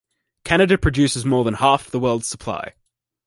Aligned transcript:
Canada 0.43 0.79
produces 0.79 1.25
more 1.25 1.43
than 1.43 1.53
half 1.53 1.91
the 1.91 1.99
world's 1.99 2.25
supply. 2.25 2.73